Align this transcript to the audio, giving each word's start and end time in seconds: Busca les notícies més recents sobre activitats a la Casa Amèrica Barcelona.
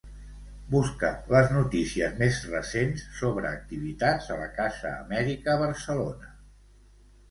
Busca 0.69 1.11
les 1.35 1.53
notícies 1.57 2.17
més 2.23 2.41
recents 2.55 3.05
sobre 3.21 3.53
activitats 3.53 4.35
a 4.39 4.43
la 4.43 4.51
Casa 4.61 4.99
Amèrica 5.07 5.63
Barcelona. 5.67 6.39